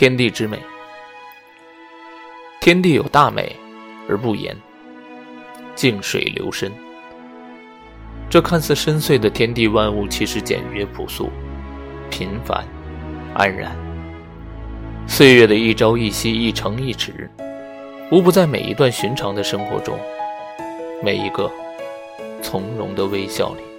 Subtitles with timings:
[0.00, 0.58] 天地之美。
[2.58, 3.54] 天地有大美
[4.08, 4.56] 而不言
[5.74, 6.72] 静水流深。
[8.30, 11.28] 这看似深邃的天地万物其实简约朴素
[12.08, 12.64] 平凡
[13.34, 13.76] 安然。
[15.06, 17.30] 岁月的一朝一夕一城一池
[18.10, 19.98] 无不在每一段寻常的生活中
[21.04, 21.52] 每一个
[22.40, 23.69] 从容的微笑里。